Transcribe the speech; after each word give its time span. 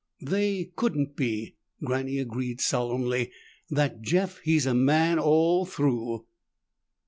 "They 0.23 0.71
couldn't 0.75 1.15
be," 1.15 1.57
Granny 1.83 2.17
agreed 2.17 2.59
solemnly. 2.59 3.29
"That 3.69 4.01
Jeff, 4.01 4.39
he's 4.39 4.65
man 4.65 5.19
all 5.19 5.63
through." 5.63 6.25